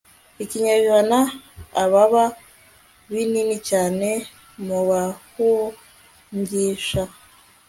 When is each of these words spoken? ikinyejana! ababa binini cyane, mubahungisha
ikinyejana! 0.43 1.19
ababa 1.83 2.23
binini 3.11 3.57
cyane, 3.69 4.07
mubahungisha 4.65 7.03